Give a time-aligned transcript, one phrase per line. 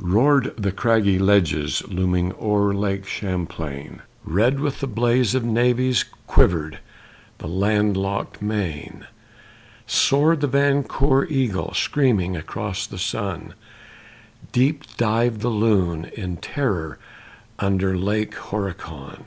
[0.00, 6.80] Roared the craggy ledges Looming o'er Lake Champlain; Red with the blaze of navies Quivered
[7.38, 9.06] the land locked main;
[9.86, 13.54] Soared the Vancour eagle, Screaming, across the sun;
[14.50, 16.98] Deep dived the loon in terror
[17.60, 19.26] Under Lake Horicon.